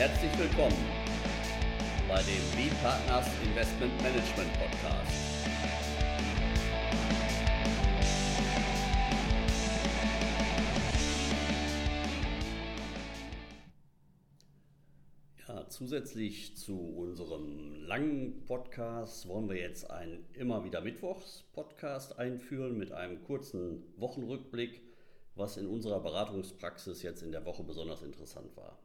Herzlich 0.00 0.32
willkommen 0.38 0.78
bei 2.08 2.22
dem 2.22 2.40
B-Partners 2.56 3.26
Investment 3.44 4.02
Management 4.02 4.50
Podcast. 4.54 5.46
Ja, 15.46 15.68
zusätzlich 15.68 16.56
zu 16.56 16.78
unserem 16.78 17.74
langen 17.84 18.46
Podcast 18.46 19.28
wollen 19.28 19.50
wir 19.50 19.56
jetzt 19.56 19.90
einen 19.90 20.24
immer 20.32 20.64
wieder 20.64 20.80
Mittwochs-Podcast 20.80 22.18
einführen 22.18 22.78
mit 22.78 22.90
einem 22.90 23.22
kurzen 23.22 23.82
Wochenrückblick, 23.98 24.80
was 25.34 25.58
in 25.58 25.66
unserer 25.66 26.00
Beratungspraxis 26.00 27.02
jetzt 27.02 27.22
in 27.22 27.32
der 27.32 27.44
Woche 27.44 27.64
besonders 27.64 28.00
interessant 28.00 28.56
war. 28.56 28.78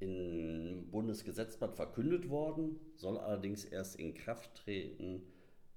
im 0.00 0.90
Bundesgesetzblatt 0.90 1.76
verkündet 1.76 2.30
worden, 2.30 2.80
soll 2.96 3.18
allerdings 3.18 3.66
erst 3.66 3.96
in 3.96 4.14
Kraft 4.14 4.54
treten 4.54 5.26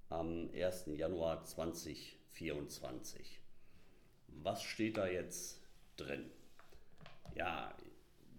am 0.09 0.49
1. 0.53 0.85
Januar 0.95 1.43
2024. 1.43 3.41
Was 4.43 4.63
steht 4.63 4.97
da 4.97 5.07
jetzt 5.07 5.61
drin? 5.97 6.25
Ja, 7.35 7.75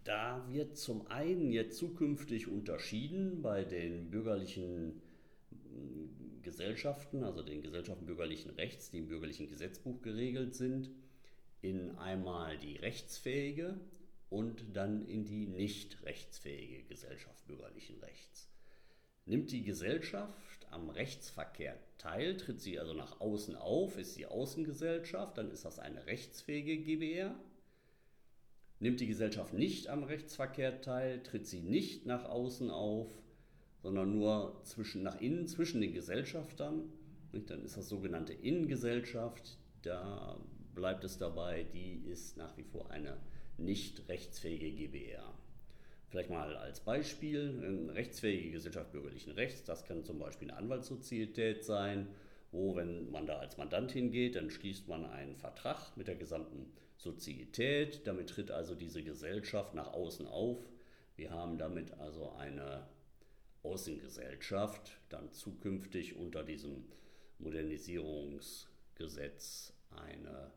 da 0.04 0.46
wird 0.48 0.78
zum 0.78 1.06
einen 1.08 1.52
jetzt 1.52 1.76
zukünftig 1.78 2.48
unterschieden 2.48 3.42
bei 3.42 3.64
den 3.64 4.10
bürgerlichen 4.10 5.02
hm, 5.50 6.40
Gesellschaften, 6.42 7.24
also 7.24 7.42
den 7.42 7.60
Gesellschaften 7.60 8.06
bürgerlichen 8.06 8.50
Rechts, 8.52 8.90
die 8.90 8.98
im 8.98 9.08
bürgerlichen 9.08 9.48
Gesetzbuch 9.48 10.00
geregelt 10.00 10.54
sind, 10.54 10.90
in 11.60 11.96
einmal 11.98 12.56
die 12.56 12.76
rechtsfähige 12.76 13.78
und 14.30 14.64
dann 14.72 15.06
in 15.06 15.24
die 15.26 15.46
nicht 15.46 16.02
rechtsfähige 16.04 16.84
Gesellschaft 16.84 17.46
bürgerlichen 17.46 17.98
Rechts. 18.00 18.48
Nimmt 19.26 19.50
die 19.50 19.62
Gesellschaft 19.62 20.57
am 20.70 20.90
Rechtsverkehr 20.90 21.76
teil, 21.98 22.36
tritt 22.36 22.60
sie 22.60 22.78
also 22.78 22.94
nach 22.94 23.20
außen 23.20 23.56
auf, 23.56 23.98
ist 23.98 24.14
sie 24.14 24.26
Außengesellschaft, 24.26 25.36
dann 25.38 25.50
ist 25.50 25.64
das 25.64 25.78
eine 25.78 26.06
rechtsfähige 26.06 26.78
GbR. 26.78 27.34
Nimmt 28.80 29.00
die 29.00 29.08
Gesellschaft 29.08 29.54
nicht 29.54 29.88
am 29.88 30.04
Rechtsverkehr 30.04 30.80
teil, 30.80 31.22
tritt 31.22 31.46
sie 31.46 31.60
nicht 31.60 32.06
nach 32.06 32.24
außen 32.24 32.70
auf, 32.70 33.08
sondern 33.82 34.16
nur 34.16 34.60
zwischen, 34.64 35.02
nach 35.02 35.20
innen 35.20 35.48
zwischen 35.48 35.80
den 35.80 35.92
Gesellschaftern. 35.92 36.92
Dann 37.32 37.64
ist 37.64 37.76
das 37.76 37.88
sogenannte 37.88 38.32
Innengesellschaft. 38.32 39.58
Da 39.82 40.38
bleibt 40.74 41.04
es 41.04 41.18
dabei, 41.18 41.64
die 41.64 42.04
ist 42.06 42.36
nach 42.36 42.56
wie 42.56 42.62
vor 42.62 42.90
eine 42.90 43.16
nicht 43.56 44.08
rechtsfähige 44.08 44.70
GbR. 44.70 45.34
Vielleicht 46.10 46.30
mal 46.30 46.56
als 46.56 46.80
Beispiel, 46.80 47.62
eine 47.62 47.94
rechtsfähige 47.94 48.52
Gesellschaft 48.52 48.92
bürgerlichen 48.92 49.32
Rechts, 49.32 49.64
das 49.64 49.84
kann 49.84 50.04
zum 50.04 50.18
Beispiel 50.18 50.50
eine 50.50 50.58
Anwaltssozietät 50.58 51.64
sein, 51.64 52.08
wo, 52.50 52.74
wenn 52.76 53.10
man 53.10 53.26
da 53.26 53.36
als 53.38 53.58
Mandant 53.58 53.92
hingeht, 53.92 54.36
dann 54.36 54.48
schließt 54.50 54.88
man 54.88 55.04
einen 55.04 55.36
Vertrag 55.36 55.94
mit 55.98 56.08
der 56.08 56.14
gesamten 56.14 56.72
Sozietät. 56.96 58.06
Damit 58.06 58.30
tritt 58.30 58.50
also 58.50 58.74
diese 58.74 59.02
Gesellschaft 59.02 59.74
nach 59.74 59.92
außen 59.92 60.26
auf. 60.26 60.58
Wir 61.16 61.30
haben 61.30 61.58
damit 61.58 61.92
also 61.98 62.32
eine 62.32 62.86
Außengesellschaft, 63.62 64.98
dann 65.10 65.30
zukünftig 65.32 66.16
unter 66.16 66.42
diesem 66.42 66.86
Modernisierungsgesetz 67.38 69.74
eine 69.90 70.52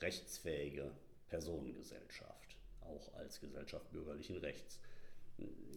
rechtsfähige 0.00 0.92
Personengesellschaft 1.28 2.45
auch 2.86 3.12
als 3.14 3.40
Gesellschaft 3.40 3.90
bürgerlichen 3.90 4.36
Rechts. 4.38 4.80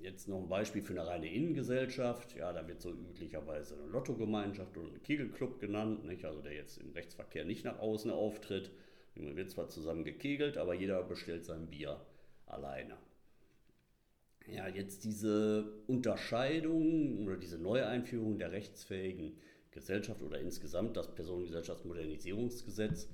Jetzt 0.02 0.28
noch 0.30 0.42
ein 0.42 0.48
Beispiel 0.48 0.82
für 0.82 0.94
eine 0.94 1.06
reine 1.06 1.32
Innengesellschaft. 1.32 2.36
Ja, 2.36 2.54
da 2.54 2.66
wird 2.68 2.82
so 2.82 2.92
üblicherweise 2.92 3.76
eine 3.76 3.88
Lottogemeinschaft 3.88 4.78
oder 4.78 4.88
ein 4.88 5.04
Kegelclub 5.04 5.60
genannt, 5.60 6.06
nicht? 6.06 6.24
also 6.24 6.42
der 6.42 6.54
jetzt 6.54 6.78
im 6.78 6.92
Rechtsverkehr 6.92 7.44
nicht 7.44 7.66
nach 7.66 7.80
außen 7.80 8.10
auftritt. 8.10 8.72
Man 9.16 9.36
wird 9.36 9.52
zwar 9.52 9.68
zusammen 9.68 10.06
gekegelt, 10.06 10.58
aber 10.58 10.74
jeder 10.74 11.04
bestellt 11.04 11.44
sein 11.46 11.68
Bier 11.70 12.00
alleine. 12.46 12.98
Ja, 14.48 14.68
jetzt 14.68 15.04
diese 15.04 15.72
Unterscheidung 15.88 17.26
oder 17.26 17.38
diese 17.38 17.60
Neueinführung 17.60 18.40
der 18.40 18.52
rechtsfähigen 18.52 19.38
Gesellschaft 19.72 20.24
oder 20.24 20.40
insgesamt 20.40 20.98
das 20.98 21.14
Personengesellschaftsmodernisierungsgesetz 21.14 23.10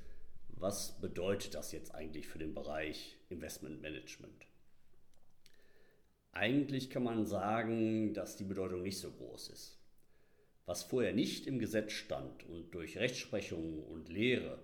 was 0.58 1.00
bedeutet 1.00 1.54
das 1.54 1.72
jetzt 1.72 1.94
eigentlich 1.94 2.28
für 2.28 2.40
den 2.40 2.54
Bereich 2.54 3.18
Investment 3.30 3.82
Management? 3.82 4.48
Eigentlich 6.32 6.90
kann 6.90 7.04
man 7.04 7.26
sagen, 7.26 8.14
dass 8.14 8.36
die 8.36 8.44
Bedeutung 8.44 8.82
nicht 8.82 9.00
so 9.00 9.12
groß 9.12 9.50
ist. 9.50 9.78
Was 10.66 10.84
vorher 10.84 11.14
nicht 11.14 11.48
im 11.48 11.60
Gesetz 11.60 11.92
stand 11.94 12.44
und 12.50 12.74
durch 12.74 12.98
Rechtsprechung 12.98 13.84
und 13.84 14.10
Lehre 14.10 14.60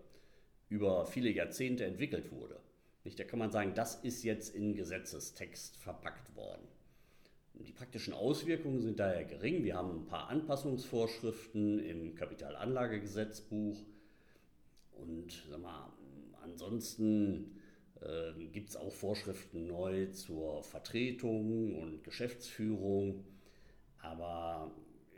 über 0.69 1.06
viele 1.06 1.30
Jahrzehnte 1.30 1.85
entwickelt 1.85 2.31
wurde, 2.31 2.59
nicht, 3.03 3.19
da 3.19 3.24
kann 3.24 3.40
man 3.40 3.51
sagen, 3.51 3.74
das 3.74 3.96
ist 4.03 4.24
jetzt 4.24 4.53
in 4.53 4.75
Gesetzestext 4.75 5.75
verpackt 5.78 6.35
worden. 6.35 6.68
Die 7.56 7.72
praktischen 7.72 8.13
Auswirkungen 8.13 8.81
sind 8.81 9.00
daher 9.00 9.24
gering. 9.24 9.63
Wir 9.63 9.75
haben 9.75 10.01
ein 10.01 10.06
paar 10.06 10.30
Anpassungsvorschriften 10.30 11.80
im 11.80 12.16
Kapitalanlagegesetzbuch, 12.16 13.78
und 15.01 15.44
sag 15.50 15.62
mal, 15.62 15.91
ansonsten 16.44 17.57
äh, 18.01 18.34
gibt 18.51 18.69
es 18.69 18.75
auch 18.75 18.91
Vorschriften 18.91 19.67
neu 19.67 20.07
zur 20.07 20.63
Vertretung 20.63 21.75
und 21.81 22.03
Geschäftsführung. 22.03 23.25
Aber 24.01 24.72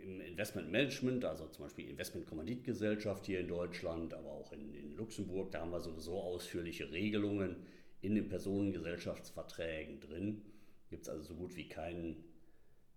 im 0.03 0.19
Investmentmanagement, 0.19 1.23
also 1.23 1.47
zum 1.47 1.65
Beispiel 1.65 1.89
Investmentkommanditgesellschaft 1.89 3.25
hier 3.25 3.39
in 3.39 3.47
Deutschland, 3.47 4.13
aber 4.13 4.29
auch 4.29 4.51
in, 4.51 4.73
in 4.73 4.95
Luxemburg, 4.95 5.51
da 5.51 5.61
haben 5.61 5.71
wir 5.71 5.79
sowieso 5.79 6.19
ausführliche 6.19 6.91
Regelungen 6.91 7.55
in 8.01 8.15
den 8.15 8.27
Personengesellschaftsverträgen 8.27 10.01
drin. 10.01 10.41
Gibt 10.89 11.03
es 11.03 11.09
also 11.09 11.23
so 11.23 11.35
gut 11.35 11.55
wie 11.55 11.69
keinen 11.69 12.23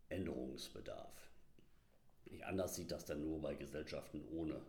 Änderungsbedarf. 0.08 1.30
Nicht 2.28 2.44
anders 2.44 2.74
sieht 2.74 2.91
das 2.91 3.04
dann 3.04 3.22
nur 3.22 3.41
bei 3.41 3.54
Gesellschaften 3.54 4.24
ohne 4.32 4.60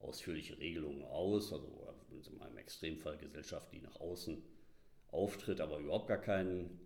ausführliche 0.00 0.58
Regelungen 0.58 1.04
aus, 1.04 1.52
also 1.52 1.68
in 2.28 2.38
meinem 2.38 2.58
Extremfall 2.58 3.16
Gesellschaft, 3.16 3.72
die 3.72 3.80
nach 3.80 4.00
außen 4.00 4.42
auftritt, 5.08 5.60
aber 5.60 5.78
überhaupt 5.78 6.08
gar 6.08 6.20
keinen 6.20 6.80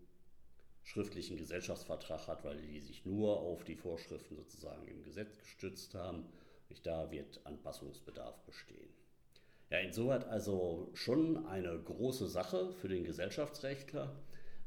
schriftlichen 0.83 1.37
Gesellschaftsvertrag 1.37 2.29
hat, 2.29 2.45
weil 2.45 2.61
die 2.61 2.81
sich 2.81 3.05
nur 3.07 3.41
auf 3.41 3.65
die 3.65 3.77
Vorschriften 3.77 4.37
sozusagen 4.37 4.87
im 4.87 5.03
Gesetz 5.03 5.39
gestützt 5.39 5.95
haben. 5.95 6.27
Und 6.69 6.87
da 6.87 7.11
wird 7.11 7.41
Anpassungsbedarf 7.45 8.43
bestehen. 8.45 8.89
Ja, 9.71 9.79
insoweit 9.79 10.25
also 10.25 10.91
schon 10.95 11.47
eine 11.47 11.79
große 11.79 12.29
Sache 12.29 12.73
für 12.73 12.89
den 12.89 13.05
Gesellschaftsrechtler, 13.05 14.15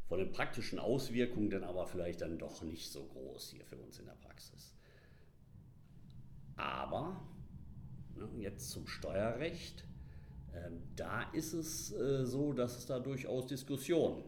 von 0.08 0.20
den 0.20 0.32
praktischen 0.32 0.80
Auswirkungen 0.80 1.50
dann 1.50 1.64
aber 1.64 1.86
vielleicht 1.86 2.22
dann 2.22 2.38
doch 2.38 2.62
nicht 2.62 2.92
so 2.92 3.06
groß 3.06 3.52
hier 3.52 3.66
für 3.66 3.78
uns 3.78 4.00
in 4.00 4.06
der 4.06 4.14
Praxis. 4.14 4.74
Aber 6.56 7.22
jetzt 8.40 8.70
zum 8.72 8.88
Steuerrecht. 8.88 9.84
Ähm, 10.54 10.82
da 10.96 11.24
ist 11.34 11.54
es 11.54 11.92
äh, 11.92 12.26
so, 12.26 12.54
dass 12.54 12.78
es 12.78 12.86
da 12.86 13.00
durchaus 13.00 13.48
Diskussionen 13.48 14.24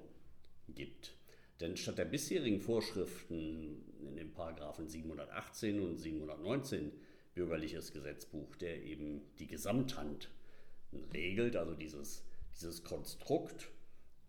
gibt. 0.75 1.15
Denn 1.59 1.75
statt 1.75 1.97
der 1.97 2.05
bisherigen 2.05 2.61
Vorschriften 2.61 3.83
in 4.01 4.15
den 4.15 4.31
Paragraphen 4.31 4.87
718 4.87 5.81
und 5.81 5.97
719 5.97 6.91
bürgerliches 7.33 7.91
Gesetzbuch, 7.91 8.55
der 8.55 8.83
eben 8.83 9.21
die 9.39 9.47
Gesamthand 9.47 10.29
regelt, 11.13 11.55
also 11.55 11.73
dieses, 11.73 12.23
dieses 12.55 12.83
Konstrukt, 12.83 13.69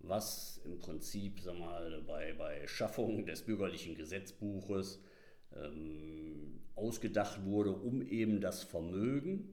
was 0.01 0.61
im 0.65 0.79
Prinzip 0.79 1.41
sag 1.41 1.59
mal, 1.59 2.03
bei, 2.07 2.33
bei 2.33 2.67
Schaffung 2.67 3.27
des 3.27 3.43
bürgerlichen 3.43 3.95
Gesetzbuches 3.95 5.01
ähm, 5.57 6.61
ausgedacht 6.75 7.45
wurde, 7.45 7.73
um 7.73 8.03
eben 8.03 8.41
das 8.41 8.63
Vermögen 8.63 9.53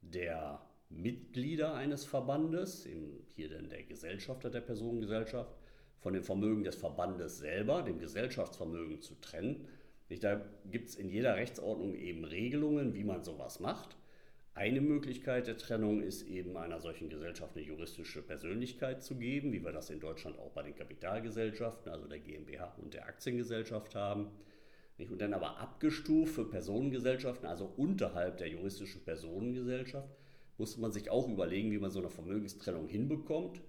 der 0.00 0.62
Mitglieder 0.90 1.74
eines 1.74 2.04
Verbandes, 2.04 2.86
eben 2.86 3.26
hier 3.34 3.48
denn 3.48 3.68
der 3.68 3.82
Gesellschafter 3.82 4.50
der 4.50 4.60
Personengesellschaft, 4.60 5.54
von 6.00 6.12
dem 6.12 6.22
Vermögen 6.22 6.64
des 6.64 6.76
Verbandes 6.76 7.38
selber, 7.38 7.82
dem 7.82 7.98
Gesellschaftsvermögen 7.98 9.00
zu 9.00 9.14
trennen. 9.20 9.66
Da 10.20 10.40
gibt 10.70 10.88
es 10.88 10.94
in 10.94 11.08
jeder 11.10 11.36
Rechtsordnung 11.36 11.94
eben 11.94 12.24
Regelungen, 12.24 12.94
wie 12.94 13.04
man 13.04 13.24
sowas 13.24 13.60
macht. 13.60 13.96
Eine 14.54 14.80
Möglichkeit 14.80 15.46
der 15.46 15.56
Trennung 15.56 16.02
ist 16.02 16.22
eben 16.22 16.56
einer 16.56 16.80
solchen 16.80 17.08
Gesellschaft 17.08 17.56
eine 17.56 17.64
juristische 17.64 18.22
Persönlichkeit 18.22 19.02
zu 19.04 19.16
geben, 19.16 19.52
wie 19.52 19.62
wir 19.62 19.70
das 19.72 19.90
in 19.90 20.00
Deutschland 20.00 20.38
auch 20.38 20.50
bei 20.50 20.62
den 20.62 20.74
Kapitalgesellschaften, 20.74 21.92
also 21.92 22.08
der 22.08 22.18
GmbH 22.18 22.74
und 22.78 22.94
der 22.94 23.06
Aktiengesellschaft 23.06 23.94
haben. 23.94 24.30
Und 24.98 25.20
dann 25.20 25.32
aber 25.32 25.58
abgestuft 25.58 26.34
für 26.34 26.44
Personengesellschaften, 26.44 27.46
also 27.46 27.72
unterhalb 27.76 28.38
der 28.38 28.48
juristischen 28.48 29.04
Personengesellschaft, 29.04 30.08
muss 30.58 30.76
man 30.76 30.92
sich 30.92 31.10
auch 31.10 31.28
überlegen, 31.28 31.70
wie 31.70 31.78
man 31.78 31.90
so 31.90 32.00
eine 32.00 32.10
Vermögenstrennung 32.10 32.88
hinbekommt. 32.88 33.60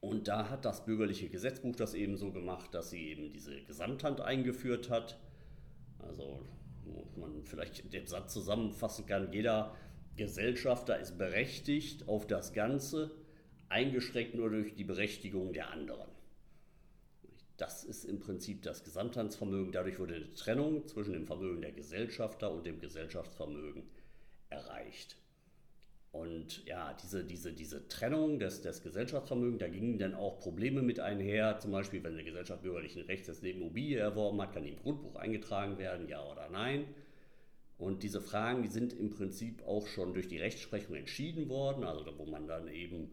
Und 0.00 0.28
da 0.28 0.48
hat 0.48 0.64
das 0.64 0.84
bürgerliche 0.84 1.28
Gesetzbuch 1.28 1.76
das 1.76 1.94
eben 1.94 2.16
so 2.16 2.32
gemacht, 2.32 2.72
dass 2.74 2.90
sie 2.90 3.08
eben 3.08 3.32
diese 3.32 3.62
Gesamthand 3.62 4.20
eingeführt 4.20 4.90
hat. 4.90 5.18
Also 5.98 6.44
man 7.16 7.44
vielleicht 7.44 7.92
den 7.92 8.06
Satz 8.06 8.32
zusammenfassen 8.32 9.06
kann, 9.06 9.32
jeder 9.32 9.74
Gesellschafter 10.16 10.98
ist 10.98 11.18
berechtigt 11.18 12.08
auf 12.08 12.26
das 12.26 12.52
Ganze, 12.52 13.10
eingeschränkt 13.68 14.34
nur 14.34 14.50
durch 14.50 14.74
die 14.74 14.84
Berechtigung 14.84 15.52
der 15.52 15.70
anderen. 15.70 16.08
Das 17.62 17.84
ist 17.84 18.04
im 18.06 18.18
Prinzip 18.18 18.62
das 18.62 18.82
Gesamthandsvermögen. 18.82 19.70
Dadurch 19.70 20.00
wurde 20.00 20.16
eine 20.16 20.34
Trennung 20.34 20.84
zwischen 20.88 21.12
dem 21.12 21.28
Vermögen 21.28 21.62
der 21.62 21.70
Gesellschafter 21.70 22.50
und 22.50 22.66
dem 22.66 22.80
Gesellschaftsvermögen 22.80 23.84
erreicht. 24.48 25.16
Und 26.10 26.66
ja, 26.66 26.92
diese, 27.00 27.22
diese, 27.22 27.52
diese 27.52 27.86
Trennung 27.86 28.40
des, 28.40 28.62
des 28.62 28.82
Gesellschaftsvermögens, 28.82 29.60
da 29.60 29.68
gingen 29.68 30.00
dann 30.00 30.16
auch 30.16 30.40
Probleme 30.40 30.82
mit 30.82 30.98
einher. 30.98 31.60
Zum 31.60 31.70
Beispiel, 31.70 32.02
wenn 32.02 32.14
eine 32.14 32.24
Gesellschaft 32.24 32.62
bürgerlichen 32.64 33.02
Rechts 33.02 33.28
eine 33.38 33.50
Immobilie 33.50 34.00
erworben 34.00 34.42
hat, 34.42 34.54
kann 34.54 34.64
die 34.64 34.70
im 34.70 34.80
Grundbuch 34.80 35.14
eingetragen 35.14 35.78
werden, 35.78 36.08
ja 36.08 36.20
oder 36.28 36.50
nein. 36.50 36.86
Und 37.78 38.02
diese 38.02 38.20
Fragen, 38.20 38.64
die 38.64 38.70
sind 38.70 38.92
im 38.92 39.10
Prinzip 39.10 39.62
auch 39.68 39.86
schon 39.86 40.14
durch 40.14 40.26
die 40.26 40.38
Rechtsprechung 40.38 40.96
entschieden 40.96 41.48
worden, 41.48 41.84
also 41.84 42.04
wo 42.18 42.26
man 42.26 42.48
dann 42.48 42.66
eben 42.66 43.12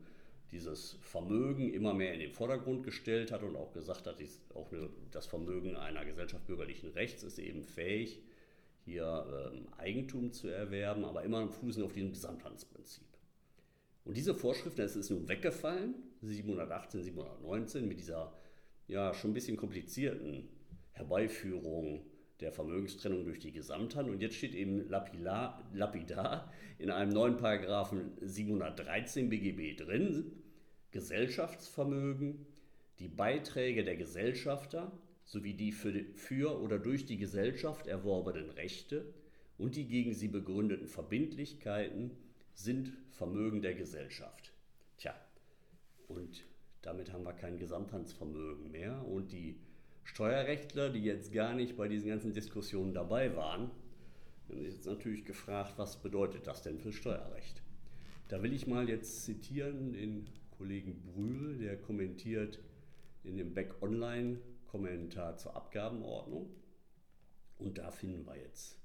dieses 0.51 0.97
Vermögen 1.01 1.71
immer 1.73 1.93
mehr 1.93 2.13
in 2.13 2.19
den 2.19 2.31
Vordergrund 2.31 2.83
gestellt 2.83 3.31
hat 3.31 3.43
und 3.43 3.55
auch 3.55 3.71
gesagt 3.71 4.07
hat, 4.07 4.17
auch 4.53 4.71
eine, 4.71 4.89
das 5.11 5.27
Vermögen 5.27 5.75
einer 5.75 6.05
Gesellschaft 6.05 6.45
bürgerlichen 6.47 6.89
Rechts 6.91 7.23
ist 7.23 7.39
eben 7.39 7.63
fähig, 7.63 8.21
hier 8.85 9.51
ähm, 9.53 9.67
Eigentum 9.77 10.31
zu 10.31 10.47
erwerben, 10.47 11.05
aber 11.05 11.23
immer 11.23 11.47
fußen 11.47 11.83
auf 11.83 11.93
diesem 11.93 12.11
Gesamthandsprinzip. 12.11 13.05
Und 14.05 14.17
diese 14.17 14.33
Vorschriften, 14.33 14.81
es 14.81 14.95
ist 14.95 15.11
nun 15.11 15.27
weggefallen, 15.27 15.93
718, 16.21 17.03
719, 17.03 17.87
mit 17.87 17.99
dieser 17.99 18.33
ja 18.87 19.13
schon 19.13 19.31
ein 19.31 19.33
bisschen 19.35 19.55
komplizierten 19.55 20.49
Herbeiführung 20.93 22.05
der 22.41 22.51
Vermögenstrennung 22.51 23.25
durch 23.25 23.39
die 23.39 23.51
Gesamthand. 23.51 24.09
Und 24.09 24.21
jetzt 24.21 24.35
steht 24.35 24.55
eben 24.55 24.87
lapidar, 24.89 25.63
lapidar 25.73 26.51
in 26.77 26.89
einem 26.89 27.11
neuen 27.11 27.37
Paragraphen 27.37 28.11
713 28.21 29.29
BGB 29.29 29.75
drin, 29.77 30.31
Gesellschaftsvermögen, 30.91 32.45
die 32.99 33.07
Beiträge 33.07 33.83
der 33.83 33.95
Gesellschafter 33.95 34.91
sowie 35.23 35.53
die 35.53 35.71
für, 35.71 35.93
für 36.15 36.59
oder 36.59 36.79
durch 36.79 37.05
die 37.05 37.17
Gesellschaft 37.17 37.87
erworbenen 37.87 38.49
Rechte 38.49 39.13
und 39.57 39.75
die 39.75 39.85
gegen 39.85 40.13
sie 40.13 40.27
begründeten 40.27 40.87
Verbindlichkeiten 40.87 42.11
sind 42.53 42.91
Vermögen 43.11 43.61
der 43.61 43.75
Gesellschaft. 43.75 44.51
Tja, 44.97 45.13
und 46.07 46.43
damit 46.81 47.13
haben 47.13 47.25
wir 47.25 47.33
kein 47.33 47.57
Gesamthandsvermögen 47.57 48.71
mehr 48.71 49.05
und 49.05 49.31
die 49.31 49.59
Steuerrechtler, 50.09 50.89
die 50.89 51.03
jetzt 51.03 51.31
gar 51.31 51.53
nicht 51.53 51.77
bei 51.77 51.87
diesen 51.87 52.09
ganzen 52.09 52.33
Diskussionen 52.33 52.95
dabei 52.95 53.35
waren, 53.35 53.69
haben 54.49 54.63
sich 54.63 54.73
jetzt 54.73 54.87
natürlich 54.87 55.23
gefragt, 55.23 55.73
was 55.77 56.01
bedeutet 56.01 56.47
das 56.47 56.63
denn 56.63 56.79
für 56.79 56.91
Steuerrecht? 56.91 57.61
Da 58.27 58.41
will 58.41 58.51
ich 58.51 58.65
mal 58.65 58.89
jetzt 58.89 59.23
zitieren 59.23 59.93
den 59.93 60.27
Kollegen 60.57 60.99
Brühl, 61.03 61.59
der 61.59 61.77
kommentiert 61.77 62.59
in 63.23 63.37
dem 63.37 63.53
Back 63.53 63.81
Online 63.83 64.39
Kommentar 64.65 65.37
zur 65.37 65.55
Abgabenordnung. 65.55 66.49
Und 67.59 67.77
da 67.77 67.91
finden 67.91 68.25
wir 68.25 68.35
jetzt, 68.35 68.79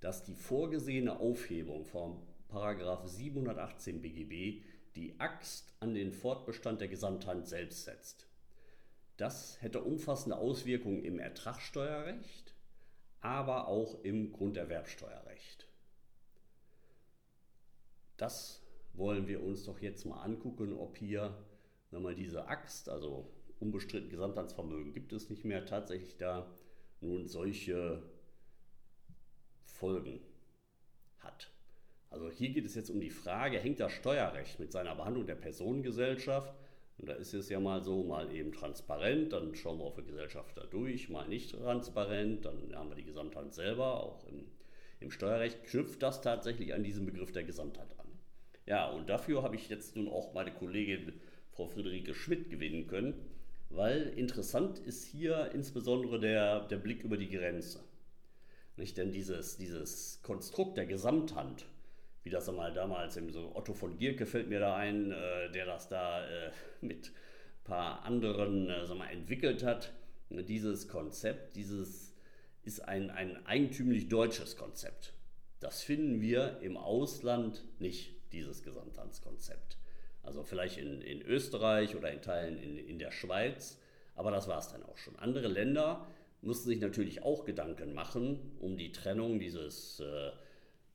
dass 0.00 0.24
die 0.24 0.34
vorgesehene 0.34 1.20
Aufhebung 1.20 1.84
vom 1.84 2.22
Paragraph 2.48 3.06
718 3.06 4.00
BGB 4.00 4.62
die 4.96 5.20
Axt 5.20 5.74
an 5.80 5.92
den 5.92 6.12
Fortbestand 6.12 6.80
der 6.80 6.88
Gesamthand 6.88 7.46
selbst 7.46 7.84
setzt. 7.84 8.26
Das 9.16 9.60
hätte 9.62 9.82
umfassende 9.82 10.36
Auswirkungen 10.36 11.02
im 11.02 11.18
Ertragssteuerrecht, 11.18 12.54
aber 13.20 13.68
auch 13.68 14.02
im 14.02 14.32
Grunderwerbsteuerrecht. 14.32 15.68
Das 18.16 18.62
wollen 18.92 19.26
wir 19.26 19.42
uns 19.42 19.64
doch 19.64 19.80
jetzt 19.80 20.04
mal 20.04 20.22
angucken, 20.22 20.72
ob 20.74 20.98
hier 20.98 21.36
mal, 21.90 22.14
diese 22.14 22.46
Axt, 22.46 22.88
also 22.88 23.30
unbestritten 23.58 24.10
Gesamthandsvermögen 24.10 24.92
gibt 24.92 25.12
es 25.12 25.30
nicht 25.30 25.44
mehr, 25.44 25.64
tatsächlich 25.64 26.16
da 26.18 26.50
nun 27.00 27.26
solche 27.26 28.02
Folgen 29.64 30.20
hat. 31.18 31.50
Also 32.10 32.30
hier 32.30 32.50
geht 32.50 32.64
es 32.64 32.74
jetzt 32.74 32.90
um 32.90 33.00
die 33.00 33.10
Frage, 33.10 33.58
hängt 33.58 33.80
das 33.80 33.92
Steuerrecht 33.92 34.58
mit 34.60 34.72
seiner 34.72 34.94
Behandlung 34.94 35.26
der 35.26 35.34
Personengesellschaft, 35.34 36.54
und 36.98 37.08
da 37.08 37.14
ist 37.14 37.34
es 37.34 37.48
ja 37.48 37.60
mal 37.60 37.82
so, 37.82 38.02
mal 38.04 38.32
eben 38.34 38.52
transparent, 38.52 39.32
dann 39.32 39.54
schauen 39.54 39.78
wir 39.78 39.84
auf 39.84 39.96
die 39.96 40.04
Gesellschaft 40.04 40.56
da 40.56 40.64
durch, 40.64 41.08
mal 41.08 41.28
nicht 41.28 41.50
transparent, 41.50 42.44
dann 42.44 42.74
haben 42.74 42.88
wir 42.88 42.96
die 42.96 43.04
Gesamthand 43.04 43.54
selber, 43.54 44.02
auch 44.02 44.26
im, 44.26 44.46
im 45.00 45.10
Steuerrecht 45.10 45.64
knüpft 45.64 46.02
das 46.02 46.22
tatsächlich 46.22 46.72
an 46.74 46.82
diesen 46.82 47.04
Begriff 47.04 47.32
der 47.32 47.44
Gesamthand 47.44 47.98
an. 47.98 48.06
Ja, 48.64 48.90
und 48.90 49.08
dafür 49.08 49.42
habe 49.42 49.56
ich 49.56 49.68
jetzt 49.68 49.94
nun 49.96 50.08
auch 50.08 50.32
meine 50.32 50.52
Kollegin 50.52 51.12
Frau 51.50 51.66
Friederike 51.66 52.14
Schmidt 52.14 52.50
gewinnen 52.50 52.86
können, 52.86 53.14
weil 53.70 54.12
interessant 54.16 54.78
ist 54.78 55.04
hier 55.04 55.50
insbesondere 55.52 56.18
der, 56.18 56.66
der 56.66 56.78
Blick 56.78 57.02
über 57.04 57.16
die 57.16 57.28
Grenze. 57.28 57.80
Nicht? 58.76 58.96
Denn 58.96 59.12
dieses, 59.12 59.56
dieses 59.56 60.20
Konstrukt 60.22 60.76
der 60.76 60.86
Gesamthand, 60.86 61.66
wie 62.26 62.30
das 62.30 62.48
einmal 62.48 62.72
damals, 62.72 63.16
im 63.16 63.30
so 63.30 63.52
Otto 63.54 63.72
von 63.72 63.96
Gierke 63.98 64.26
fällt 64.26 64.48
mir 64.48 64.58
da 64.58 64.74
ein, 64.74 65.12
äh, 65.12 65.48
der 65.52 65.64
das 65.64 65.88
da 65.88 66.26
äh, 66.26 66.50
mit 66.80 67.06
ein 67.06 67.64
paar 67.64 68.02
anderen 68.02 68.68
äh, 68.68 68.94
mal, 68.94 69.06
entwickelt 69.12 69.62
hat, 69.62 69.92
dieses 70.28 70.88
Konzept, 70.88 71.54
dieses 71.54 72.16
ist 72.64 72.80
ein, 72.80 73.10
ein 73.10 73.46
eigentümlich 73.46 74.08
deutsches 74.08 74.56
Konzept. 74.56 75.12
Das 75.60 75.84
finden 75.84 76.20
wir 76.20 76.58
im 76.62 76.76
Ausland 76.76 77.62
nicht, 77.78 78.16
dieses 78.32 78.64
Gesamthandskonzept. 78.64 79.78
Also 80.24 80.42
vielleicht 80.42 80.78
in, 80.78 81.02
in 81.02 81.22
Österreich 81.22 81.94
oder 81.94 82.10
in 82.10 82.22
Teilen 82.22 82.60
in, 82.60 82.76
in 82.76 82.98
der 82.98 83.12
Schweiz, 83.12 83.80
aber 84.16 84.32
das 84.32 84.48
war 84.48 84.58
es 84.58 84.66
dann 84.72 84.82
auch 84.82 84.98
schon. 84.98 85.14
Andere 85.20 85.46
Länder 85.46 86.04
mussten 86.40 86.70
sich 86.70 86.80
natürlich 86.80 87.22
auch 87.22 87.44
Gedanken 87.44 87.94
machen 87.94 88.56
um 88.58 88.76
die 88.76 88.90
Trennung 88.90 89.38
dieses 89.38 90.00
äh, 90.00 90.32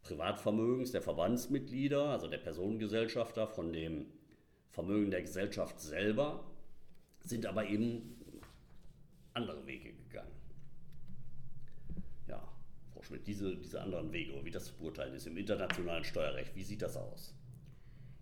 Privatvermögens 0.03 0.91
der 0.91 1.01
Verbandsmitglieder, 1.01 2.09
also 2.09 2.27
der 2.27 2.37
Personengesellschafter, 2.37 3.47
von 3.47 3.71
dem 3.71 4.07
Vermögen 4.69 5.11
der 5.11 5.21
Gesellschaft 5.21 5.79
selber, 5.79 6.43
sind 7.19 7.45
aber 7.45 7.67
eben 7.67 8.17
andere 9.33 9.65
Wege 9.65 9.93
gegangen. 9.93 10.31
Ja, 12.27 12.41
Frau 12.93 13.01
Schmidt, 13.03 13.27
diese, 13.27 13.55
diese 13.57 13.81
anderen 13.81 14.11
Wege, 14.11 14.43
wie 14.43 14.51
das 14.51 14.65
zu 14.65 14.73
beurteilen 14.75 15.13
ist 15.13 15.27
im 15.27 15.37
internationalen 15.37 16.03
Steuerrecht, 16.03 16.55
wie 16.55 16.63
sieht 16.63 16.81
das 16.81 16.97
aus? 16.97 17.33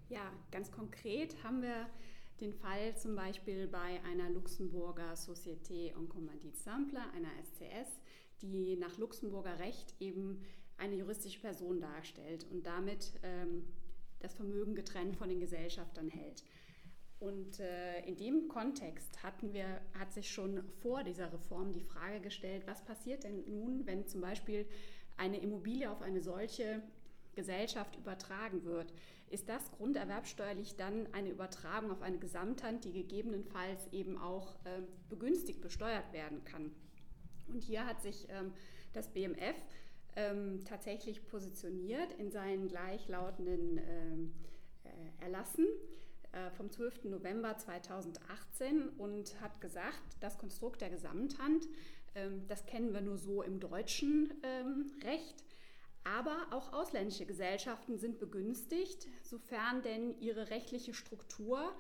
Ja, 0.10 0.32
ganz 0.52 0.72
konkret 0.72 1.44
haben 1.44 1.62
wir 1.62 1.88
den 2.42 2.54
Fall 2.54 2.96
zum 2.98 3.16
Beispiel 3.16 3.68
bei 3.68 4.02
einer 4.04 4.30
Luxemburger 4.30 5.14
Société 5.14 5.94
en 5.96 6.08
Commandite 6.08 6.58
Simple, 6.58 7.00
einer 7.14 7.30
SCS, 7.44 8.02
die 8.42 8.78
nach 8.78 8.98
Luxemburger 8.98 9.60
Recht 9.60 9.94
eben 10.00 10.42
eine 10.80 10.96
juristische 10.96 11.40
Person 11.40 11.80
darstellt 11.80 12.46
und 12.52 12.66
damit 12.66 13.14
ähm, 13.24 13.66
das 14.20 14.34
Vermögen 14.34 14.76
getrennt 14.76 15.16
von 15.16 15.30
den 15.30 15.40
Gesellschaftern 15.40 16.10
hält. 16.10 16.44
Und 17.20 17.60
äh, 17.60 18.00
in 18.06 18.16
dem 18.16 18.48
Kontext 18.48 19.24
hatten 19.24 19.54
wir, 19.54 19.82
hat 19.98 20.14
sich 20.14 20.32
schon 20.32 20.64
vor 20.82 21.04
dieser 21.04 21.32
Reform 21.34 21.74
die 21.74 21.82
Frage 21.82 22.22
gestellt, 22.22 22.64
was 22.66 22.84
passiert 22.84 23.24
denn 23.24 23.44
nun, 23.48 23.86
wenn 23.86 24.08
zum 24.08 24.22
Beispiel 24.22 24.66
eine 25.18 25.40
Immobilie 25.40 25.92
auf 25.92 26.02
eine 26.02 26.22
solche 26.22 26.82
Gesellschaft 27.36 27.98
übertragen 27.98 28.64
wird? 28.64 28.94
ist 29.32 29.48
das 29.50 29.72
grunderwerbsteuerlich 29.72 30.76
dann 30.76 31.08
eine 31.14 31.30
Übertragung 31.30 31.92
auf 31.92 32.02
eine 32.02 32.18
Gesamthand, 32.18 32.84
die 32.84 32.92
gegebenenfalls 32.92 33.88
eben 33.92 34.18
auch 34.18 34.56
äh, 34.66 34.82
begünstigt 35.10 35.62
besteuert 35.62 36.12
werden 36.14 36.44
kann. 36.46 36.72
Und 37.48 37.64
hier 37.64 37.86
hat 37.86 38.02
sich 38.02 38.28
ähm, 38.30 38.54
das 38.94 39.10
BMF 39.10 39.56
ähm, 40.16 40.64
tatsächlich 40.66 41.26
positioniert 41.26 42.14
in 42.14 42.32
seinen 42.32 42.68
gleichlautenden 42.68 43.78
ähm, 43.78 44.34
äh, 44.84 45.24
Erlassen 45.24 45.66
äh, 46.32 46.50
vom 46.52 46.70
12. 46.70 47.06
November 47.06 47.58
2018 47.58 48.90
und 48.98 49.40
hat 49.42 49.62
gesagt, 49.62 50.02
das 50.20 50.38
Konstrukt 50.38 50.82
der 50.82 50.90
Gesamthand, 50.90 51.68
ähm, 52.16 52.48
das 52.48 52.66
kennen 52.66 52.94
wir 52.94 53.02
nur 53.02 53.18
so 53.18 53.42
im 53.44 53.60
deutschen 53.60 54.34
ähm, 54.44 54.92
Recht 55.04 55.44
Aber 56.04 56.48
auch 56.52 56.74
ausländische 56.74 57.26
Gesellschaften 57.26 57.98
sind 57.98 58.20
begünstigt, 58.20 59.08
sofern 59.22 59.82
denn 59.82 60.20
ihre 60.20 60.50
rechtliche 60.50 60.94
Struktur 60.94 61.74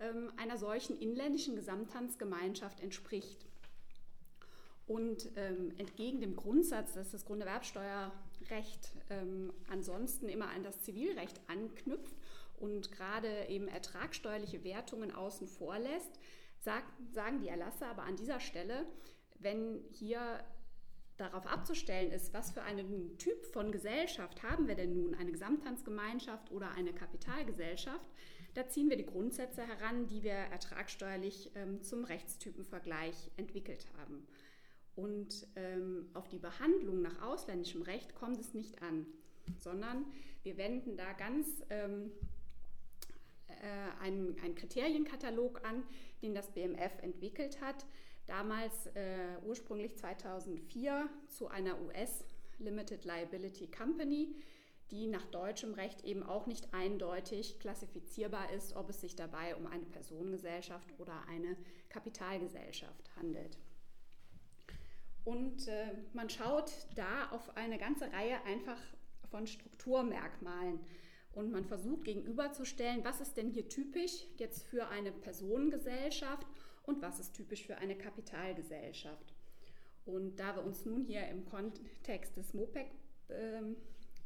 ähm, 0.00 0.32
einer 0.36 0.56
solchen 0.56 0.96
inländischen 0.98 1.56
Gesamthandsgemeinschaft 1.56 2.80
entspricht. 2.80 3.46
Und 4.86 5.30
ähm, 5.36 5.72
entgegen 5.78 6.20
dem 6.20 6.36
Grundsatz, 6.36 6.94
dass 6.94 7.10
das 7.10 7.24
Grunderwerbsteuerrecht 7.24 8.94
ähm, 9.10 9.52
ansonsten 9.68 10.28
immer 10.28 10.48
an 10.50 10.62
das 10.62 10.80
Zivilrecht 10.82 11.40
anknüpft 11.48 12.14
und 12.58 12.92
gerade 12.92 13.48
eben 13.48 13.68
ertragsteuerliche 13.68 14.62
Wertungen 14.62 15.10
außen 15.12 15.48
vor 15.48 15.78
lässt, 15.78 16.20
sagt, 16.60 16.86
sagen 17.12 17.40
die 17.40 17.48
Erlasse 17.48 17.86
aber 17.86 18.04
an 18.04 18.16
dieser 18.16 18.40
Stelle, 18.40 18.86
wenn 19.38 19.84
hier 19.92 20.44
darauf 21.16 21.46
abzustellen 21.46 22.12
ist, 22.12 22.34
was 22.34 22.50
für 22.52 22.62
einen 22.62 23.16
Typ 23.18 23.46
von 23.46 23.72
Gesellschaft 23.72 24.42
haben 24.42 24.68
wir 24.68 24.74
denn 24.74 24.94
nun, 24.94 25.14
eine 25.14 25.32
Gesamthandsgemeinschaft 25.32 26.50
oder 26.52 26.72
eine 26.72 26.92
Kapitalgesellschaft, 26.92 28.06
da 28.54 28.68
ziehen 28.68 28.88
wir 28.88 28.96
die 28.96 29.06
Grundsätze 29.06 29.66
heran, 29.66 30.06
die 30.06 30.22
wir 30.22 30.32
ertragsteuerlich 30.32 31.50
ähm, 31.54 31.82
zum 31.82 32.04
Rechtstypenvergleich 32.04 33.30
entwickelt 33.36 33.86
haben. 33.98 34.26
Und 34.96 35.46
ähm, 35.56 36.08
auf 36.14 36.28
die 36.28 36.38
Behandlung 36.38 37.02
nach 37.02 37.20
ausländischem 37.22 37.82
Recht 37.82 38.14
kommt 38.14 38.40
es 38.40 38.54
nicht 38.54 38.82
an, 38.82 39.06
sondern 39.58 40.06
wir 40.42 40.56
wenden 40.56 40.96
da 40.96 41.12
ganz 41.12 41.62
ähm, 41.70 42.10
äh, 43.48 44.02
einen, 44.02 44.38
einen 44.40 44.54
Kriterienkatalog 44.54 45.64
an, 45.64 45.82
den 46.22 46.34
das 46.34 46.50
BMF 46.50 47.02
entwickelt 47.02 47.60
hat, 47.60 47.86
damals 48.26 48.86
äh, 48.94 49.36
ursprünglich 49.44 49.96
2004 49.96 51.08
zu 51.28 51.48
einer 51.48 51.80
US 51.82 52.24
Limited 52.58 53.04
Liability 53.04 53.68
Company, 53.68 54.34
die 54.90 55.06
nach 55.08 55.26
deutschem 55.26 55.74
Recht 55.74 56.04
eben 56.04 56.22
auch 56.22 56.46
nicht 56.46 56.72
eindeutig 56.72 57.58
klassifizierbar 57.58 58.52
ist, 58.52 58.76
ob 58.76 58.88
es 58.88 59.00
sich 59.00 59.16
dabei 59.16 59.56
um 59.56 59.66
eine 59.66 59.84
Personengesellschaft 59.84 60.88
oder 60.98 61.26
eine 61.28 61.56
Kapitalgesellschaft 61.88 63.14
handelt. 63.16 63.58
Und 65.26 65.66
äh, 65.66 65.88
man 66.12 66.30
schaut 66.30 66.70
da 66.94 67.28
auf 67.30 67.56
eine 67.56 67.78
ganze 67.78 68.04
Reihe 68.12 68.40
einfach 68.44 68.80
von 69.28 69.48
Strukturmerkmalen. 69.48 70.78
Und 71.32 71.50
man 71.50 71.64
versucht 71.64 72.04
gegenüberzustellen, 72.04 73.04
was 73.04 73.20
ist 73.20 73.36
denn 73.36 73.50
hier 73.50 73.68
typisch 73.68 74.24
jetzt 74.38 74.62
für 74.62 74.86
eine 74.86 75.10
Personengesellschaft 75.10 76.46
und 76.84 77.02
was 77.02 77.18
ist 77.18 77.34
typisch 77.34 77.66
für 77.66 77.76
eine 77.78 77.98
Kapitalgesellschaft. 77.98 79.34
Und 80.04 80.36
da 80.36 80.54
wir 80.54 80.64
uns 80.64 80.84
nun 80.84 81.02
hier 81.02 81.26
im 81.26 81.44
Kontext 81.44 82.36
des 82.36 82.54
MOPEC 82.54 82.86
äh, 83.26 83.62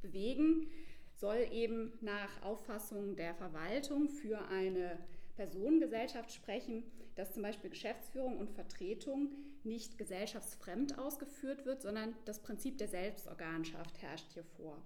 bewegen, 0.02 0.70
soll 1.14 1.48
eben 1.50 1.94
nach 2.02 2.42
Auffassung 2.42 3.16
der 3.16 3.34
Verwaltung 3.34 4.10
für 4.10 4.38
eine 4.48 4.98
Personengesellschaft 5.34 6.30
sprechen, 6.30 6.84
dass 7.14 7.32
zum 7.32 7.42
Beispiel 7.42 7.70
Geschäftsführung 7.70 8.36
und 8.36 8.50
Vertretung 8.50 9.30
nicht 9.64 9.98
gesellschaftsfremd 9.98 10.98
ausgeführt 10.98 11.66
wird, 11.66 11.82
sondern 11.82 12.14
das 12.24 12.40
Prinzip 12.42 12.78
der 12.78 12.88
Selbstorganschaft 12.88 14.00
herrscht 14.00 14.32
hier 14.32 14.44
vor. 14.44 14.80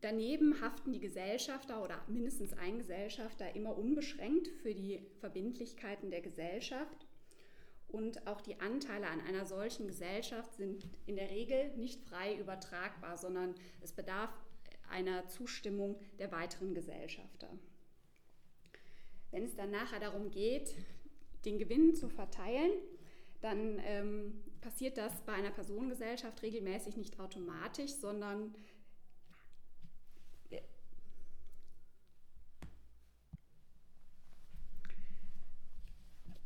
Daneben 0.00 0.60
haften 0.60 0.92
die 0.92 1.00
Gesellschafter 1.00 1.82
oder 1.82 2.04
mindestens 2.08 2.52
ein 2.52 2.76
Gesellschafter 2.76 3.56
immer 3.56 3.78
unbeschränkt 3.78 4.48
für 4.48 4.74
die 4.74 5.00
Verbindlichkeiten 5.20 6.10
der 6.10 6.20
Gesellschaft. 6.20 7.06
Und 7.88 8.26
auch 8.26 8.42
die 8.42 8.60
Anteile 8.60 9.06
an 9.06 9.22
einer 9.22 9.46
solchen 9.46 9.86
Gesellschaft 9.86 10.56
sind 10.56 10.86
in 11.06 11.16
der 11.16 11.30
Regel 11.30 11.74
nicht 11.76 12.02
frei 12.02 12.36
übertragbar, 12.36 13.16
sondern 13.16 13.54
es 13.80 13.92
bedarf 13.92 14.30
einer 14.90 15.26
Zustimmung 15.28 15.98
der 16.18 16.30
weiteren 16.32 16.74
Gesellschafter. 16.74 17.48
Wenn 19.30 19.44
es 19.44 19.56
dann 19.56 19.70
nachher 19.70 20.00
darum 20.00 20.30
geht, 20.30 20.74
den 21.44 21.58
Gewinn 21.58 21.94
zu 21.94 22.08
verteilen, 22.08 22.72
dann 23.40 23.78
ähm, 23.84 24.42
passiert 24.60 24.96
das 24.96 25.20
bei 25.22 25.32
einer 25.32 25.50
Personengesellschaft 25.50 26.42
regelmäßig 26.42 26.96
nicht 26.96 27.20
automatisch, 27.20 27.92
sondern 27.92 28.54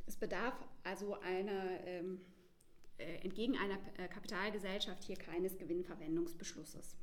es 0.06 0.16
bedarf 0.16 0.54
also 0.82 1.14
einer, 1.20 1.86
ähm, 1.86 2.20
äh, 2.98 3.18
entgegen 3.22 3.56
einer 3.56 3.78
äh, 3.98 4.08
Kapitalgesellschaft 4.08 5.04
hier 5.04 5.16
keines 5.16 5.56
Gewinnverwendungsbeschlusses, 5.58 6.96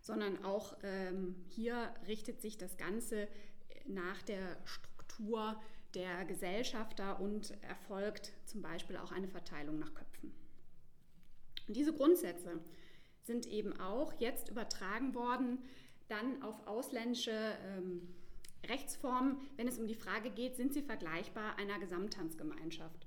sondern 0.00 0.44
auch 0.44 0.76
ähm, 0.82 1.34
hier 1.48 1.92
richtet 2.06 2.40
sich 2.40 2.58
das 2.58 2.76
Ganze 2.76 3.26
nach 3.86 4.22
der 4.22 4.58
Struktur 4.64 5.60
der 5.94 6.24
Gesellschafter 6.24 7.20
und 7.20 7.52
erfolgt 7.62 8.32
zum 8.44 8.62
Beispiel 8.62 8.96
auch 8.96 9.12
eine 9.12 9.28
Verteilung 9.28 9.78
nach 9.78 9.94
Köpfen. 9.94 10.32
Und 11.66 11.76
diese 11.76 11.92
Grundsätze 11.92 12.60
sind 13.22 13.46
eben 13.46 13.78
auch 13.78 14.12
jetzt 14.20 14.48
übertragen 14.48 15.14
worden 15.14 15.58
dann 16.08 16.42
auf 16.42 16.66
ausländische 16.66 17.32
ähm, 17.66 18.08
Rechtsformen, 18.66 19.38
wenn 19.56 19.68
es 19.68 19.78
um 19.78 19.86
die 19.86 19.94
Frage 19.94 20.30
geht, 20.30 20.56
sind 20.56 20.74
sie 20.74 20.82
vergleichbar 20.82 21.56
einer 21.58 21.78
Gesamthandsgemeinschaft. 21.78 23.06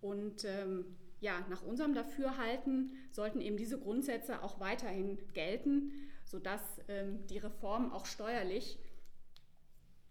Und 0.00 0.44
ähm, 0.44 0.96
ja, 1.20 1.44
nach 1.50 1.62
unserem 1.62 1.94
Dafürhalten 1.94 2.94
sollten 3.10 3.40
eben 3.40 3.56
diese 3.56 3.78
Grundsätze 3.78 4.42
auch 4.42 4.58
weiterhin 4.58 5.18
gelten, 5.34 5.92
sodass 6.24 6.62
ähm, 6.88 7.26
die 7.26 7.38
Reform 7.38 7.92
auch 7.92 8.06
steuerlich 8.06 8.78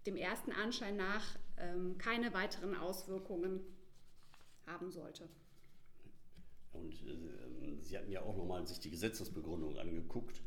dem 0.05 0.15
ersten 0.15 0.51
Anschein 0.51 0.97
nach 0.97 1.37
keine 1.97 2.33
weiteren 2.33 2.75
Auswirkungen 2.75 3.61
haben 4.65 4.91
sollte. 4.91 5.27
Und 6.71 6.93
äh, 6.93 7.81
Sie 7.81 7.97
hatten 7.97 8.11
ja 8.11 8.21
auch 8.21 8.37
nochmal 8.37 8.65
sich 8.67 8.79
die 8.79 8.91
Gesetzesbegründung 8.91 9.77
angeguckt. 9.77 10.41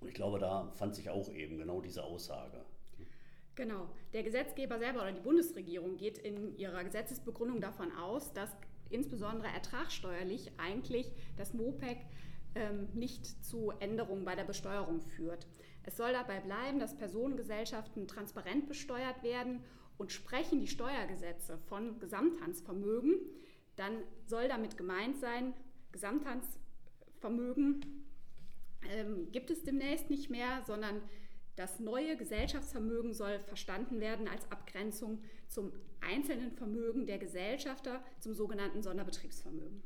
Und 0.00 0.08
ich 0.08 0.14
glaube, 0.14 0.38
da 0.38 0.70
fand 0.72 0.94
sich 0.94 1.08
auch 1.08 1.30
eben 1.30 1.58
genau 1.58 1.80
diese 1.80 2.04
Aussage. 2.04 2.64
Genau. 3.54 3.88
Der 4.12 4.22
Gesetzgeber 4.22 4.78
selber 4.78 5.02
oder 5.02 5.12
die 5.12 5.20
Bundesregierung 5.20 5.96
geht 5.96 6.18
in 6.18 6.56
ihrer 6.58 6.84
Gesetzesbegründung 6.84 7.60
davon 7.60 7.92
aus, 7.92 8.32
dass 8.32 8.50
insbesondere 8.90 9.48
ertragssteuerlich 9.48 10.52
eigentlich 10.58 11.10
das 11.36 11.54
MOPEC 11.54 11.98
ähm, 12.54 12.88
nicht 12.92 13.44
zu 13.44 13.70
Änderungen 13.80 14.24
bei 14.24 14.34
der 14.34 14.44
Besteuerung 14.44 15.00
führt. 15.00 15.46
Es 15.84 15.96
soll 15.96 16.12
dabei 16.12 16.40
bleiben, 16.40 16.78
dass 16.78 16.96
Personengesellschaften 16.96 18.08
transparent 18.08 18.68
besteuert 18.68 19.22
werden 19.22 19.62
und 19.98 20.12
sprechen 20.12 20.60
die 20.60 20.68
Steuergesetze 20.68 21.58
von 21.68 21.98
Gesamthandsvermögen, 22.00 23.18
dann 23.76 24.02
soll 24.26 24.48
damit 24.48 24.76
gemeint 24.76 25.18
sein, 25.18 25.54
Gesamthandsvermögen 25.92 28.04
ähm, 28.90 29.30
gibt 29.32 29.50
es 29.50 29.62
demnächst 29.62 30.10
nicht 30.10 30.30
mehr, 30.30 30.62
sondern 30.66 31.00
das 31.56 31.78
neue 31.78 32.16
Gesellschaftsvermögen 32.16 33.14
soll 33.14 33.38
verstanden 33.40 34.00
werden 34.00 34.26
als 34.26 34.50
Abgrenzung 34.50 35.20
zum 35.48 35.72
einzelnen 36.00 36.50
Vermögen 36.50 37.06
der 37.06 37.18
Gesellschafter, 37.18 38.02
zum 38.18 38.34
sogenannten 38.34 38.82
Sonderbetriebsvermögen. 38.82 39.82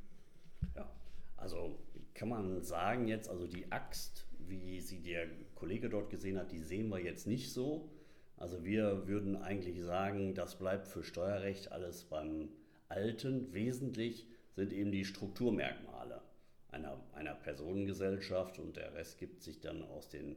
Ja, 0.74 0.90
also 1.36 1.78
kann 2.14 2.30
man 2.30 2.62
sagen 2.62 3.06
jetzt, 3.06 3.28
also 3.28 3.46
die 3.46 3.70
Axt, 3.70 4.26
wie 4.38 4.80
sie 4.80 5.00
der 5.00 5.28
Kollege 5.54 5.90
dort 5.90 6.10
gesehen 6.10 6.38
hat, 6.38 6.52
die 6.52 6.60
sehen 6.60 6.88
wir 6.88 7.00
jetzt 7.00 7.26
nicht 7.26 7.52
so. 7.52 7.90
Also 8.38 8.64
wir 8.64 9.06
würden 9.08 9.36
eigentlich 9.36 9.82
sagen, 9.82 10.34
das 10.34 10.58
bleibt 10.58 10.86
für 10.86 11.02
Steuerrecht 11.02 11.72
alles 11.72 12.04
beim 12.04 12.48
Alten. 12.88 13.52
Wesentlich 13.52 14.26
sind 14.54 14.72
eben 14.72 14.92
die 14.92 15.04
Strukturmerkmale 15.04 16.22
einer, 16.70 17.00
einer 17.14 17.34
Personengesellschaft 17.34 18.58
und 18.58 18.76
der 18.76 18.94
Rest 18.94 19.18
gibt 19.18 19.42
sich 19.42 19.60
dann 19.60 19.82
aus 19.82 20.08
den 20.08 20.36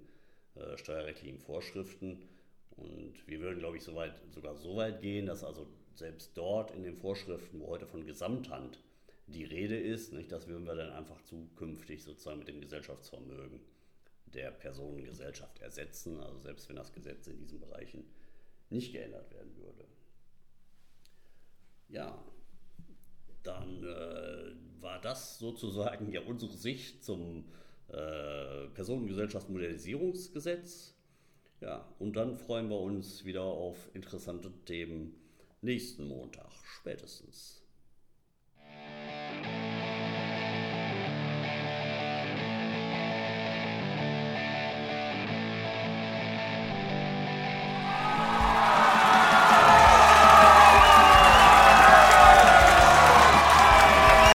äh, 0.55 0.77
steuerrechtlichen 0.77 1.39
Vorschriften. 1.39 2.23
Und 2.77 3.13
wir 3.27 3.39
würden, 3.39 3.59
glaube 3.59 3.77
ich, 3.77 3.83
so 3.83 3.95
weit, 3.95 4.13
sogar 4.31 4.55
so 4.55 4.75
weit 4.77 5.01
gehen, 5.01 5.27
dass 5.27 5.43
also 5.43 5.67
selbst 5.93 6.31
dort 6.35 6.71
in 6.71 6.83
den 6.83 6.95
Vorschriften, 6.95 7.59
wo 7.59 7.67
heute 7.67 7.85
von 7.85 8.05
Gesamthand 8.05 8.79
die 9.27 9.43
Rede 9.43 9.77
ist, 9.77 10.13
nicht, 10.13 10.31
das 10.31 10.47
würden 10.47 10.65
wir 10.65 10.75
dann 10.75 10.91
einfach 10.91 11.21
zukünftig 11.21 12.03
sozusagen 12.03 12.39
mit 12.39 12.47
dem 12.47 12.61
Gesellschaftsvermögen 12.61 13.61
der 14.33 14.51
Personengesellschaft 14.51 15.59
ersetzen, 15.59 16.19
also 16.21 16.39
selbst 16.39 16.69
wenn 16.69 16.75
das 16.75 16.93
Gesetz 16.93 17.25
in 17.27 17.37
diesen 17.37 17.59
Bereichen 17.59 18.03
nicht 18.69 18.93
geändert 18.93 19.31
werden 19.31 19.55
würde. 19.57 19.85
Ja, 21.89 22.23
dann 23.43 23.83
äh, 23.83 24.55
war 24.81 25.01
das 25.01 25.39
sozusagen 25.39 26.11
ja 26.11 26.21
unsere 26.21 26.53
Sicht 26.53 27.03
zum 27.03 27.45
äh, 27.89 28.67
Personengesellschaftsmodernisierungsgesetz. 28.67 30.95
Ja, 31.59 31.93
und 31.99 32.15
dann 32.15 32.37
freuen 32.37 32.69
wir 32.69 32.79
uns 32.79 33.25
wieder 33.25 33.43
auf 33.43 33.93
interessante 33.93 34.51
Themen 34.65 35.15
nächsten 35.61 36.07
Montag 36.07 36.51
spätestens. 36.63 37.60